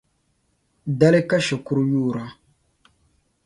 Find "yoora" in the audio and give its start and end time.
1.91-2.25